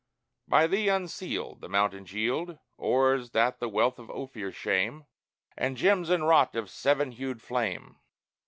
[0.47, 5.05] By Thee unsealed, The mountains yield Ores that the wealth of Ophir shame,
[5.55, 7.97] And gems enwrought of seven hued flame.